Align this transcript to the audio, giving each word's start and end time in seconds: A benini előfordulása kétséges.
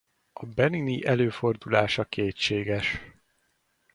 A 0.33 0.45
benini 0.45 1.05
előfordulása 1.05 2.05
kétséges. 2.05 2.99